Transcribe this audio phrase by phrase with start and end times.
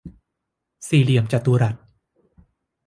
[0.87, 1.75] สี่เหลี่ยมจตุรัส